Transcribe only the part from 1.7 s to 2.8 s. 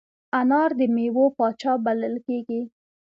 بلل کېږي.